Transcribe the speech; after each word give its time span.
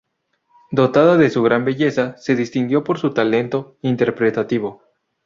Dotada 0.71 1.15
de 1.15 1.29
gran 1.29 1.63
belleza, 1.63 2.17
se 2.17 2.35
distinguió 2.35 2.83
por 2.83 2.97
su 2.97 3.13
talento 3.13 3.77
interpretativo. 3.83 4.81